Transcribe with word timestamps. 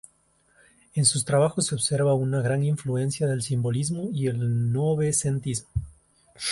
En 0.95 1.05
sus 1.05 1.25
trabajos 1.25 1.67
se 1.67 1.75
observa 1.75 2.15
una 2.15 2.41
gran 2.41 2.63
influencia 2.63 3.27
del 3.27 3.43
Simbolismo 3.43 4.09
y 4.11 4.25
el 4.25 4.71
Novecentismo. 4.71 5.69